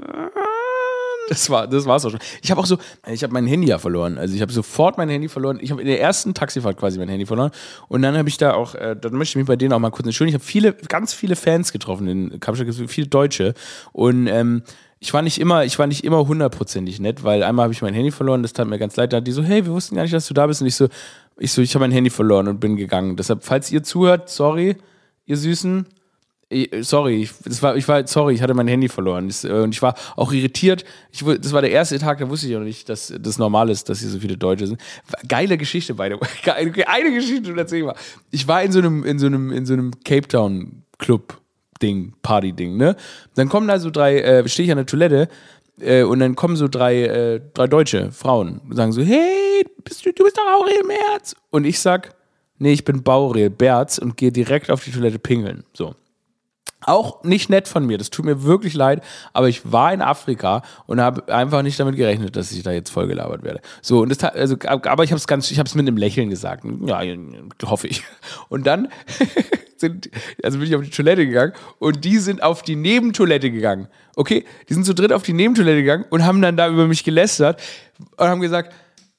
[1.30, 2.20] das war das war's auch schon.
[2.42, 4.18] Ich habe auch so, ich habe mein Handy ja verloren.
[4.18, 5.58] Also ich habe sofort mein Handy verloren.
[5.62, 7.52] Ich habe in der ersten Taxifahrt quasi mein Handy verloren.
[7.86, 9.90] Und dann habe ich da auch, äh, dann möchte ich mich bei denen auch mal
[9.90, 10.36] kurz entschuldigen.
[10.36, 13.54] Ich habe viele, ganz viele Fans getroffen in Kapstadt, viele Deutsche.
[13.92, 14.62] Und ähm,
[14.98, 17.94] ich war nicht immer, ich war nicht immer hundertprozentig nett, weil einmal habe ich mein
[17.94, 19.12] Handy verloren, das tat mir ganz leid.
[19.12, 20.60] Da hat die so, hey, wir wussten gar nicht, dass du da bist.
[20.60, 20.88] Und ich so,
[21.38, 23.16] ich so, ich habe mein Handy verloren und bin gegangen.
[23.16, 24.76] Deshalb, falls ihr zuhört, sorry,
[25.26, 25.86] ihr Süßen,
[26.80, 29.32] sorry, ich, das war, ich war, sorry, ich hatte mein Handy verloren.
[29.44, 30.84] Äh, und ich war auch irritiert.
[31.12, 33.88] Ich, das war der erste Tag, da wusste ich noch nicht, dass das normal ist,
[33.88, 34.80] dass hier so viele Deutsche sind.
[35.28, 36.18] Geile Geschichte, beide.
[36.86, 37.96] Eine Geschichte, erzähl mal.
[38.30, 41.40] Ich war in so einem, in so einem, in so einem Cape Town Club
[41.80, 42.94] Ding, Party Ding, ne?
[43.36, 45.28] Dann kommen da so drei, äh, stehe ich an der Toilette,
[45.80, 50.04] äh, und dann kommen so drei, äh, drei deutsche Frauen und sagen so, hey, bist
[50.04, 51.34] du, du bist doch Aurel Merz.
[51.50, 52.14] Und ich sag,
[52.58, 55.64] nee, ich bin Baurel Berz und gehe direkt auf die Toilette pingeln.
[55.72, 55.94] So.
[56.82, 60.62] Auch nicht nett von mir, das tut mir wirklich leid, aber ich war in Afrika
[60.86, 63.60] und habe einfach nicht damit gerechnet, dass ich da jetzt vollgelabert werde.
[63.82, 66.64] So, und das, also, aber ich habe es ganz, ich habe mit einem Lächeln gesagt.
[66.86, 67.02] Ja,
[67.64, 68.02] hoffe ich.
[68.48, 68.88] Und dann
[69.76, 70.10] sind,
[70.42, 73.88] also bin ich auf die Toilette gegangen und die sind auf die Nebentoilette gegangen.
[74.16, 77.04] Okay, die sind zu dritt auf die Nebentoilette gegangen und haben dann da über mich
[77.04, 77.60] gelästert
[78.16, 78.72] und haben gesagt,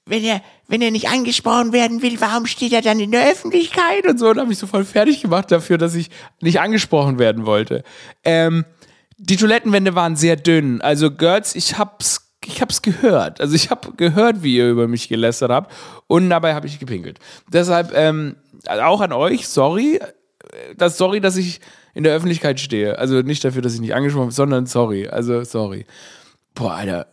[0.06, 4.06] wenn er, wenn er nicht angesprochen werden will, warum steht er dann in der Öffentlichkeit
[4.08, 4.30] und so?
[4.30, 6.10] Und habe ich so voll fertig gemacht dafür, dass ich
[6.42, 7.84] nicht angesprochen werden wollte.
[8.24, 8.66] Ähm,
[9.18, 10.82] die Toilettenwände waren sehr dünn.
[10.82, 13.40] Also Girls, ich hab's ich hab's gehört.
[13.40, 15.72] Also ich habe gehört, wie ihr über mich gelästert habt
[16.08, 17.20] und dabei habe ich gepinkelt.
[17.54, 18.36] Deshalb ähm,
[18.68, 20.00] auch an euch, sorry,
[20.76, 21.62] das sorry, dass ich
[21.94, 22.98] in der Öffentlichkeit stehe.
[22.98, 25.08] Also nicht dafür, dass ich nicht angesprochen habe, sondern sorry.
[25.08, 25.86] Also sorry.
[26.56, 27.08] Boah, Alter.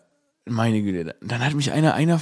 [0.49, 2.21] Meine Güte, dann hat mich einer, einer,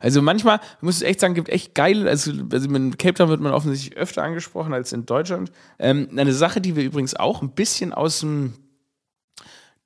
[0.00, 3.40] also manchmal, muss ich echt sagen, gibt echt geil, also, also in Cape Town wird
[3.40, 5.50] man offensichtlich öfter angesprochen als in Deutschland.
[5.78, 8.54] Ähm, eine Sache, die wir übrigens auch ein bisschen aus dem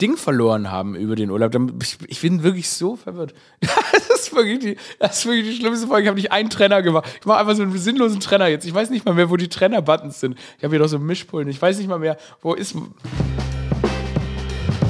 [0.00, 1.52] Ding verloren haben über den Urlaub.
[1.82, 3.34] Ich, ich bin wirklich so verwirrt.
[3.60, 6.04] das, ist wirklich die, das ist wirklich die schlimmste Folge.
[6.04, 7.08] Ich habe nicht einen Trenner gemacht.
[7.20, 8.64] Ich mache einfach so einen sinnlosen Trenner jetzt.
[8.64, 10.38] Ich weiß nicht mal mehr, wo die Trenner-Buttons sind.
[10.56, 11.48] Ich habe hier doch so Mischpullen.
[11.48, 12.76] Ich weiß nicht mal mehr, wo ist.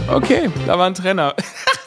[0.08, 1.34] Okay, da war ein Trenner.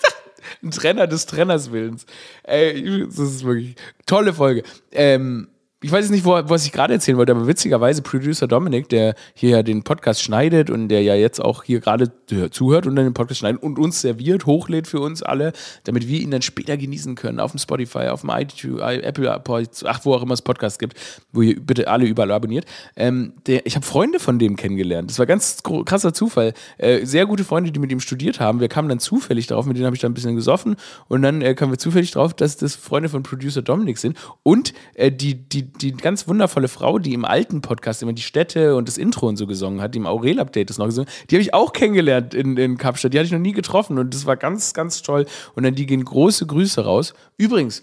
[0.64, 2.06] ein Trenner des Trenners Willens.
[2.44, 4.64] Ey, das ist wirklich tolle Folge.
[4.92, 5.50] Ähm,
[5.84, 9.16] ich weiß jetzt nicht, wo, was ich gerade erzählen wollte, aber witzigerweise Producer Dominik, der
[9.34, 12.12] hier ja den Podcast schneidet und der ja jetzt auch hier gerade
[12.52, 16.20] zuhört und dann den Podcast schneidet und uns serviert, hochlädt für uns alle, damit wir
[16.20, 19.42] ihn dann später genießen können auf dem Spotify, auf dem iTunes, Apple,
[19.86, 20.96] ach, wo auch immer es Podcasts gibt,
[21.32, 22.66] wo ihr bitte alle überall abonniert.
[22.96, 25.10] Ähm, der, ich habe Freunde von dem kennengelernt.
[25.10, 26.54] Das war ganz krasser Zufall.
[26.78, 28.60] Äh, sehr gute Freunde, die mit ihm studiert haben.
[28.60, 30.76] Wir kamen dann zufällig drauf, mit denen habe ich dann ein bisschen gesoffen
[31.08, 34.74] und dann äh, kamen wir zufällig drauf, dass das Freunde von Producer Dominik sind und
[34.94, 38.88] äh, die, die die ganz wundervolle Frau, die im alten Podcast immer die Städte und
[38.88, 41.54] das Intro und so gesungen hat, die im Aurel-Update das noch gesungen die habe ich
[41.54, 43.14] auch kennengelernt in, in Kapstadt.
[43.14, 45.26] Die hatte ich noch nie getroffen und das war ganz, ganz toll.
[45.56, 47.14] Und dann die gehen große Grüße raus.
[47.38, 47.82] Übrigens,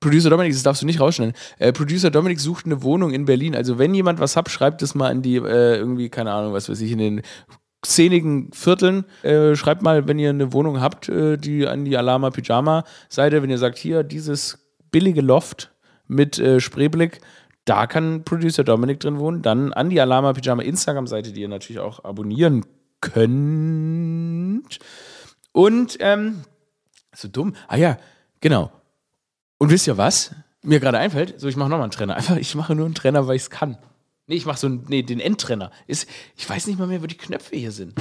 [0.00, 1.34] Producer Dominik, das darfst du nicht rausschneiden.
[1.58, 3.56] Äh, Producer Dominik sucht eine Wohnung in Berlin.
[3.56, 6.68] Also wenn jemand was hat, schreibt das mal in die, äh, irgendwie, keine Ahnung, was
[6.68, 7.22] weiß ich, in den
[7.84, 9.04] szenigen Vierteln.
[9.22, 13.42] Äh, schreibt mal, wenn ihr eine Wohnung habt, äh, die an die Alama Pyjama Seite,
[13.42, 14.58] wenn ihr sagt, hier, dieses
[14.90, 15.72] billige Loft
[16.08, 17.20] mit äh, Spreeblick.
[17.64, 19.42] Da kann Producer Dominik drin wohnen.
[19.42, 22.64] Dann an die Alama Pyjama Instagram-Seite, die ihr natürlich auch abonnieren
[23.00, 24.78] könnt.
[25.52, 26.42] Und, ähm,
[27.14, 27.54] so dumm.
[27.66, 27.98] Ah ja,
[28.40, 28.70] genau.
[29.58, 30.34] Und wisst ihr was?
[30.62, 32.16] Mir gerade einfällt, so ich mache nochmal einen Trainer.
[32.16, 33.78] Einfach, ich mache nur einen Trainer, weil ich es kann.
[34.28, 35.70] Nee, ich mache so einen, nee, den Endtrenner.
[35.86, 37.94] Ist, ich weiß nicht mal mehr, wo die Knöpfe hier sind.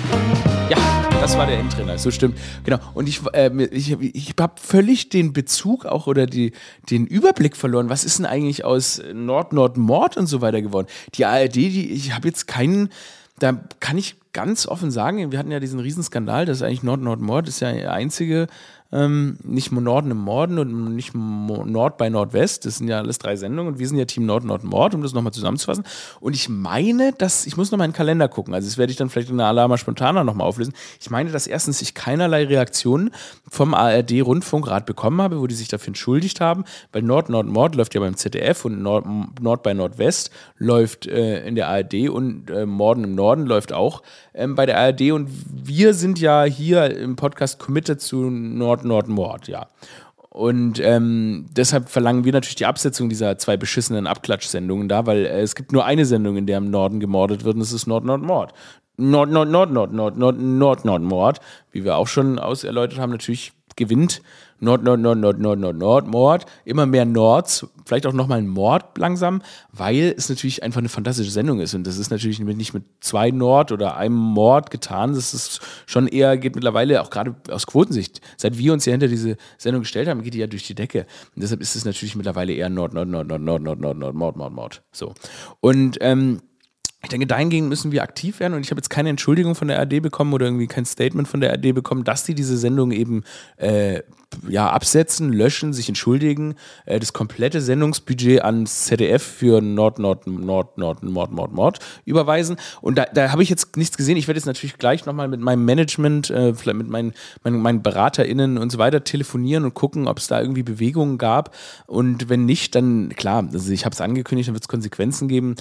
[0.71, 2.39] Ja, das war der Endtrenner, so stimmt.
[2.63, 2.79] Genau.
[2.95, 6.53] Und ich, äh, ich, ich habe völlig den Bezug auch oder die,
[6.89, 7.89] den Überblick verloren.
[7.89, 10.87] Was ist denn eigentlich aus Nord-Nord-Mord und so weiter geworden?
[11.13, 12.89] Die ARD, die, ich habe jetzt keinen,
[13.37, 17.47] da kann ich ganz offen sagen, wir hatten ja diesen Riesenskandal, das ist eigentlich Nord-Nord-Mord,
[17.47, 18.47] ist ja der einzige
[18.91, 22.65] ähm, nicht Norden im Norden und nicht Nord bei Nordwest.
[22.65, 25.01] Das sind ja alles drei Sendungen und wir sind ja Team Nord, Nord, Nord, um
[25.01, 25.83] das nochmal zusammenzufassen.
[26.19, 28.97] Und ich meine, dass, ich muss nochmal in den Kalender gucken, also das werde ich
[28.97, 30.73] dann vielleicht in der Alama Spontana nochmal auflösen.
[31.01, 33.11] Ich meine, dass erstens ich keinerlei Reaktionen
[33.49, 37.95] vom ARD-Rundfunkrat bekommen habe, wo die sich dafür entschuldigt haben, weil Nord, Nord, Nord läuft
[37.95, 39.05] ja beim ZDF und Nord,
[39.41, 44.03] Nord bei Nordwest läuft äh, in der ARD und äh, Morden im Norden läuft auch
[44.33, 49.07] ähm, bei der ARD und wir sind ja hier im Podcast committed zu Nord, Nord,
[49.07, 49.67] Mord, ja.
[50.29, 55.41] Und ähm, deshalb verlangen wir natürlich die Absetzung dieser zwei beschissenen Abklatschsendungen da, weil äh,
[55.41, 58.03] es gibt nur eine Sendung, in der im Norden gemordet wird, und das ist Nord,
[58.03, 58.53] Nord, Mord.
[58.97, 61.39] Nord, Nord, Nord, Nord, Nord, Nord, Nord, Nord, Mord,
[61.71, 64.21] wie wir auch schon auserläutert haben, natürlich gewinnt
[64.59, 68.47] Nord, Nord, Nord, Nord, Nord, Nord, Nord, Mord, immer mehr Nords, vielleicht auch nochmal ein
[68.47, 69.41] Mord langsam,
[69.71, 71.73] weil es natürlich einfach eine fantastische Sendung ist.
[71.73, 75.13] Und das ist natürlich nicht mit zwei Nord oder einem Mord getan.
[75.13, 78.21] Das ist schon eher, geht mittlerweile auch gerade aus Quotensicht.
[78.37, 81.05] Seit wir uns ja hinter diese Sendung gestellt haben, geht die ja durch die Decke.
[81.35, 84.15] Und deshalb ist es natürlich mittlerweile eher Nord, Nord, Nord, Nord, Nord, Nord, Nord, Nord,
[84.15, 84.83] Mord, Mord, Mord.
[84.91, 85.13] So.
[85.59, 86.41] Und ähm,
[87.05, 89.77] ich denke, dahingehend müssen wir aktiv werden und ich habe jetzt keine Entschuldigung von der
[89.77, 93.23] ARD bekommen oder irgendwie kein Statement von der ARD bekommen, dass die diese Sendung eben
[93.57, 94.01] äh,
[94.47, 100.77] ja, absetzen, löschen, sich entschuldigen, äh, das komplette Sendungsbudget ans ZDF für Nord, Nord, Nord,
[100.77, 102.57] Nord, Nord, Nord, Nord überweisen.
[102.81, 104.17] Und da, da habe ich jetzt nichts gesehen.
[104.17, 107.81] Ich werde jetzt natürlich gleich nochmal mit meinem Management, äh, vielleicht mit meinen, meinen, meinen
[107.81, 111.55] BeraterInnen und so weiter telefonieren und gucken, ob es da irgendwie Bewegungen gab.
[111.87, 115.55] Und wenn nicht, dann klar, also ich habe es angekündigt, dann wird es Konsequenzen geben.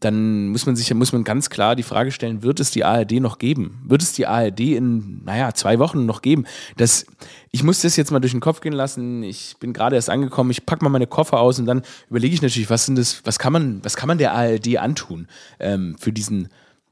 [0.00, 3.12] Dann muss man sich, muss man ganz klar die Frage stellen, wird es die ARD
[3.20, 3.82] noch geben?
[3.86, 6.44] Wird es die ARD in, naja, zwei Wochen noch geben?
[6.76, 7.06] Das,
[7.50, 9.22] ich muss das jetzt mal durch den Kopf gehen lassen.
[9.22, 12.42] Ich bin gerade erst angekommen, ich packe mal meine Koffer aus und dann überlege ich
[12.42, 16.12] natürlich, was sind das, was kann man, was kann man der ARD antun ähm, für
[16.12, 16.48] diesen,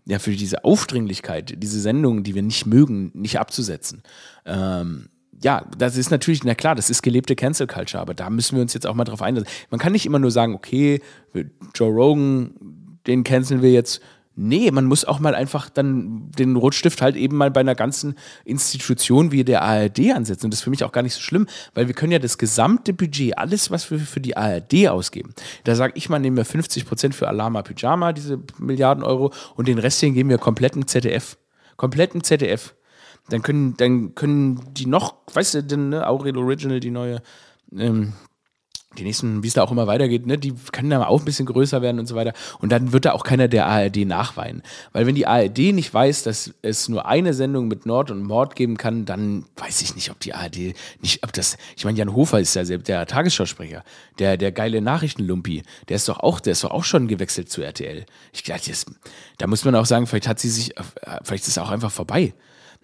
[0.07, 4.03] ja, für diese Aufdringlichkeit, diese Sendungen, die wir nicht mögen, nicht abzusetzen.
[4.45, 5.09] Ähm,
[5.43, 8.63] ja, das ist natürlich, na klar, das ist gelebte Cancel Culture, aber da müssen wir
[8.63, 9.49] uns jetzt auch mal drauf einlassen.
[9.71, 11.03] Man kann nicht immer nur sagen, okay,
[11.75, 12.55] Joe Rogan,
[13.07, 14.01] den canceln wir jetzt,
[14.39, 18.17] Nee, man muss auch mal einfach dann den Rotstift halt eben mal bei einer ganzen
[18.45, 20.45] Institution wie der ARD ansetzen.
[20.45, 22.37] Und das ist für mich auch gar nicht so schlimm, weil wir können ja das
[22.37, 25.33] gesamte Budget, alles, was wir für die ARD ausgeben,
[25.65, 29.69] da sage ich mal, nehmen wir 50 Prozent für Alama Pyjama, diese Milliarden Euro, und
[29.69, 31.39] den Rest geben wir komplett im ZDF.
[31.79, 32.75] Komplett im ZDF.
[33.31, 37.23] Dann können, dann können die noch, weißt du, denn, ne, Aurel Original, die neue,
[37.75, 38.13] ähm,
[38.99, 41.47] die nächsten, wie es da auch immer weitergeht, ne, die können dann auch ein bisschen
[41.47, 42.33] größer werden und so weiter.
[42.59, 44.63] Und dann wird da auch keiner der ARD nachweinen.
[44.93, 48.57] Weil wenn die ARD nicht weiß, dass es nur eine Sendung mit Nord und Mord
[48.57, 52.15] geben kann, dann weiß ich nicht, ob die ARD nicht, ob das, ich meine, Jan
[52.15, 53.85] Hofer ist ja der Tagesschausprecher,
[54.19, 57.63] der, der geile Nachrichtenlumpi, der ist doch auch, der ist doch auch schon gewechselt zu
[57.63, 58.07] RTL.
[58.33, 58.73] Ich dachte,
[59.39, 60.75] da muss man auch sagen, vielleicht hat sie sich,
[61.23, 62.33] vielleicht ist es auch einfach vorbei.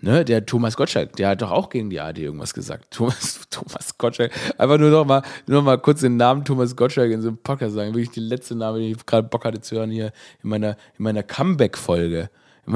[0.05, 2.91] Ne, der Thomas Gottschalk, der hat doch auch gegen die ARD irgendwas gesagt.
[2.91, 7.23] Thomas, Thomas Gottschalk, einfach nur noch mal, nur mal kurz den Namen Thomas Gottschalk in
[7.23, 7.95] so einem Podcast sagen.
[7.95, 10.07] Wirklich die letzte Name, den ich gerade Bock hatte zu hören hier
[10.43, 12.31] in meiner, in meiner Comeback-Folge.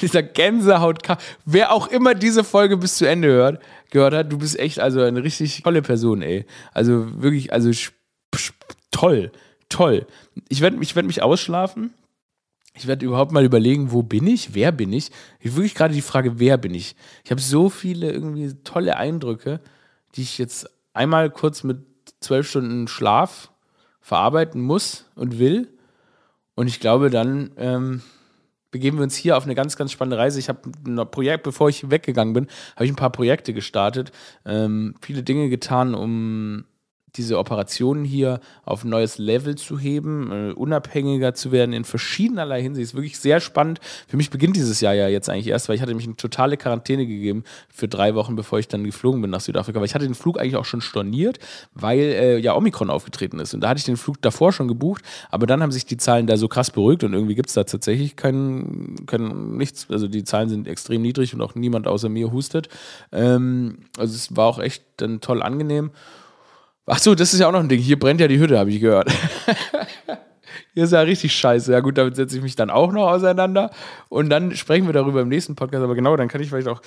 [0.00, 1.02] Dieser Gänsehaut,
[1.44, 5.02] wer auch immer diese Folge bis zu Ende hört, gehört hat, du bist echt also
[5.02, 6.46] eine richtig tolle Person, ey.
[6.72, 7.70] Also wirklich, also
[8.90, 9.32] toll,
[9.68, 10.06] toll.
[10.48, 11.92] Ich werde ich werd mich ausschlafen
[12.74, 15.10] ich werde überhaupt mal überlegen, wo bin ich, wer bin ich.
[15.40, 16.94] Ich wirklich gerade die Frage, wer bin ich.
[17.24, 19.60] Ich habe so viele irgendwie tolle Eindrücke,
[20.14, 21.78] die ich jetzt einmal kurz mit
[22.20, 23.50] zwölf Stunden Schlaf
[24.00, 25.68] verarbeiten muss und will.
[26.54, 28.02] Und ich glaube, dann ähm,
[28.70, 30.38] begeben wir uns hier auf eine ganz, ganz spannende Reise.
[30.38, 34.12] Ich habe ein Projekt, bevor ich weggegangen bin, habe ich ein paar Projekte gestartet,
[34.44, 36.64] ähm, viele Dinge getan, um
[37.16, 42.62] diese Operationen hier auf ein neues Level zu heben, äh, unabhängiger zu werden in verschiedenerlei
[42.62, 42.90] Hinsicht.
[42.90, 43.80] Ist wirklich sehr spannend.
[44.06, 46.56] Für mich beginnt dieses Jahr ja jetzt eigentlich erst, weil ich hatte mich eine totale
[46.56, 49.78] Quarantäne gegeben für drei Wochen, bevor ich dann geflogen bin nach Südafrika.
[49.78, 51.38] Aber ich hatte den Flug eigentlich auch schon storniert,
[51.74, 53.54] weil äh, ja Omikron aufgetreten ist.
[53.54, 56.26] Und da hatte ich den Flug davor schon gebucht, aber dann haben sich die Zahlen
[56.26, 59.88] da so krass beruhigt und irgendwie gibt es da tatsächlich kein, kein nichts.
[59.90, 62.68] Also die Zahlen sind extrem niedrig und auch niemand außer mir hustet.
[63.12, 65.90] Ähm, also es war auch echt dann toll angenehm.
[66.92, 67.78] Ach so, das ist ja auch noch ein Ding.
[67.80, 69.08] Hier brennt ja die Hütte, habe ich gehört.
[70.74, 71.72] Hier ist ja richtig scheiße.
[71.72, 73.70] Ja, gut, damit setze ich mich dann auch noch auseinander.
[74.08, 75.84] Und dann sprechen wir darüber im nächsten Podcast.
[75.84, 76.82] Aber genau, dann kann ich vielleicht auch.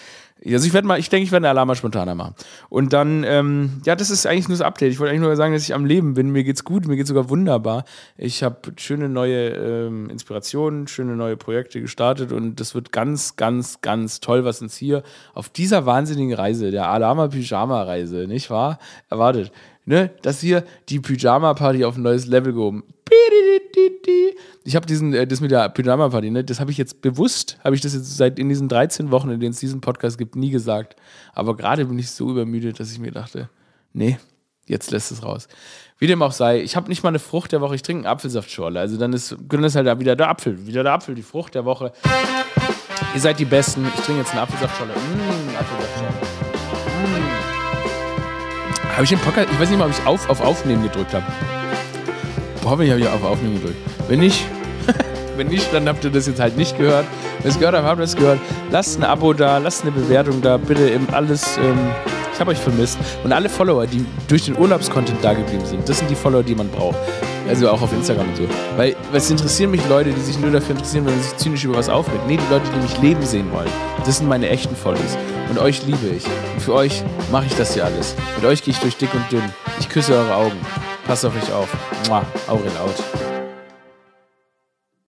[0.45, 2.35] Also, ich werde mal, ich denke, ich werde eine Alarma spontaner machen.
[2.67, 4.91] Und dann, ähm, ja, das ist eigentlich nur das Update.
[4.91, 6.31] Ich wollte eigentlich nur sagen, dass ich am Leben bin.
[6.31, 7.85] Mir geht's gut, mir geht's sogar wunderbar.
[8.17, 12.33] Ich habe schöne neue ähm, Inspirationen, schöne neue Projekte gestartet.
[12.33, 16.89] Und das wird ganz, ganz, ganz toll, was uns hier auf dieser wahnsinnigen Reise, der
[16.89, 18.79] Alama-Pyjama-Reise, nicht wahr?
[19.09, 19.51] Erwartet
[19.85, 22.83] ne, dass hier die Pyjama-Party auf ein neues Level gehoben.
[24.63, 27.75] Ich habe diesen, äh, das mit der Pyjama-Party, ne, das habe ich jetzt bewusst, habe
[27.75, 30.49] ich das jetzt seit in diesen 13 Wochen, in denen es diesen Podcast gibt, nie
[30.49, 30.95] gesagt.
[31.33, 33.49] Aber gerade bin ich so übermüdet, dass ich mir dachte,
[33.91, 34.17] nee,
[34.65, 35.47] jetzt lässt es raus.
[35.97, 38.13] Wie dem auch sei, ich habe nicht mal eine Frucht der Woche, ich trinke einen
[38.13, 38.79] Apfelsaftschorle.
[38.79, 41.91] Also dann ist, dann halt wieder der Apfel, wieder der Apfel, die Frucht der Woche.
[43.13, 43.85] Ihr seid die Besten.
[43.95, 44.93] Ich trinke jetzt einen Apfelsaftschorle.
[44.93, 46.42] Mmh, Apfelsaftschorle.
[48.93, 51.25] Habe ich den Podcast, ich weiß nicht mal, ob ich auf, auf Aufnehmen gedrückt habe.
[52.63, 53.77] Hoffentlich habe ich auf Aufnehmen gedrückt.
[54.07, 54.45] Wenn nicht,
[55.35, 57.05] wenn nicht, dann habt ihr das jetzt halt nicht gehört.
[57.39, 58.39] Wenn ihr es gehört habt, habt ihr es gehört.
[58.69, 61.57] Lasst ein Abo da, lasst eine Bewertung da, bitte eben alles.
[61.57, 61.79] Ähm,
[62.33, 62.97] ich habe euch vermisst.
[63.23, 66.55] Und alle Follower, die durch den Urlaubscontent da geblieben sind, das sind die Follower, die
[66.55, 66.97] man braucht.
[67.47, 68.43] Also auch auf Instagram und so.
[68.77, 71.75] Weil es interessieren mich Leute, die sich nur dafür interessieren, wenn man sich zynisch über
[71.75, 72.25] was aufregt.
[72.27, 73.69] Nee, die Leute, die mich leben sehen wollen.
[74.05, 75.17] Das sind meine echten Follows.
[75.49, 76.23] Und euch liebe ich.
[76.25, 78.15] Und für euch mache ich das hier alles.
[78.37, 79.43] Mit euch gehe ich durch dick und dünn.
[79.79, 80.57] Ich küsse eure Augen.
[81.05, 81.67] Passt auf euch auf.
[82.07, 83.22] Mua, Aurel out.